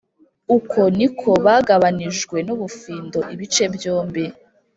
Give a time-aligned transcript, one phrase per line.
[0.57, 4.23] Uko ni ko bagabanijwe n ubufindo ibice byombi